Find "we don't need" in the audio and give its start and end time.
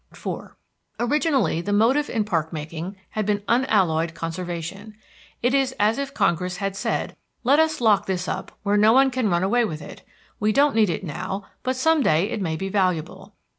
10.39-10.89